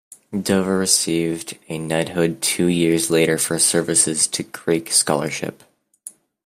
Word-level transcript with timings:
Dover 0.35 0.79
received 0.79 1.59
a 1.69 1.77
knighthood 1.77 2.41
two 2.41 2.65
years 2.65 3.11
later 3.11 3.37
for 3.37 3.59
services 3.59 4.25
to 4.29 4.41
Greek 4.41 4.91
scholarship. 4.91 5.61